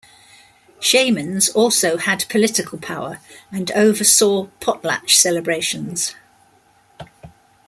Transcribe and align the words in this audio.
Shamans 0.79 1.47
also 1.49 1.97
had 1.97 2.27
political 2.27 2.79
power 2.79 3.19
and 3.51 3.69
oversaw 3.73 4.47
potlatch 4.59 5.11
celebrations. 5.15 6.15